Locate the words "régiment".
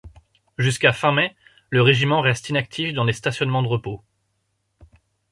1.83-2.21